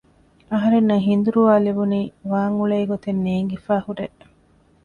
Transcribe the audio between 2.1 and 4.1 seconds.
ވާންއުޅޭ ގޮތެއް ނޭނގިފައި ހުރޭ